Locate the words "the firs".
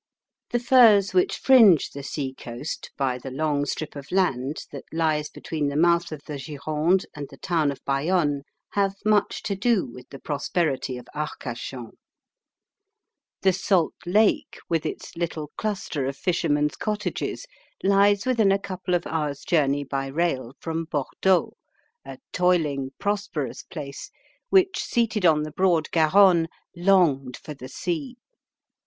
0.49-1.13